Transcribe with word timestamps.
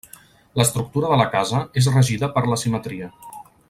L'estructura 0.59 1.11
de 1.11 1.19
la 1.21 1.29
casa 1.35 1.61
és 1.83 1.91
regida 1.99 2.33
per 2.39 2.47
la 2.53 2.61
simetria. 2.67 3.15